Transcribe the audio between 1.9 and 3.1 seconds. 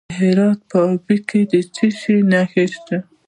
شی شته؟